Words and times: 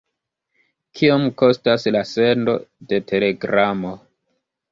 Kiom 0.99 1.25
kostas 1.41 1.85
la 1.97 2.01
sendo 2.13 2.57
de 2.93 3.01
telegramo? 3.13 3.93